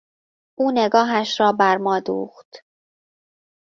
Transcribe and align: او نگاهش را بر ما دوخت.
او 0.59 0.71
نگاهش 0.73 1.39
را 1.39 1.51
بر 1.51 1.77
ما 1.77 1.99
دوخت. 1.99 2.57